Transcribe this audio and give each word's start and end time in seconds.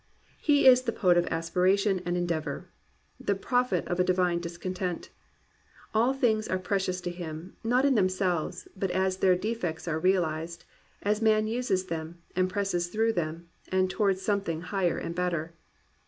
He 0.41 0.65
is 0.65 0.81
the 0.81 0.91
poet 0.91 1.15
of 1.15 1.27
aspiration 1.27 2.01
and 2.07 2.17
endeavour; 2.17 2.67
the 3.19 3.35
prophet 3.35 3.87
of 3.87 3.99
a 3.99 4.03
divine 4.03 4.39
discontent. 4.39 5.11
All 5.93 6.11
things 6.11 6.47
are 6.47 6.57
pre 6.57 6.79
cious 6.79 7.01
to 7.01 7.11
him, 7.11 7.55
not 7.63 7.85
in 7.85 7.93
themselves, 7.93 8.67
but 8.75 8.89
as 8.89 9.17
their 9.17 9.35
defects 9.35 9.87
are 9.87 9.99
realized, 9.99 10.65
as 11.03 11.21
man 11.21 11.45
uses 11.45 11.85
them, 11.85 12.17
and 12.35 12.49
presses 12.49 12.87
through 12.87 13.13
them, 13.13 13.49
towards 13.89 14.23
something 14.23 14.61
higher 14.61 14.97
and 14.97 15.13
better. 15.13 15.53